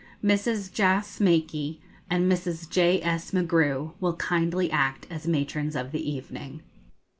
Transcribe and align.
_Mrs. 0.23 0.73
Jas. 0.73 1.19
Makee 1.19 1.79
and 2.09 2.23
Mrs. 2.25 2.67
J.S. 2.67 3.29
McGrew 3.29 3.93
will 3.99 4.15
kindly 4.15 4.71
act 4.71 5.05
as 5.11 5.27
matrons 5.27 5.75
of 5.75 5.91
the 5.91 6.09
evening. 6.11 6.63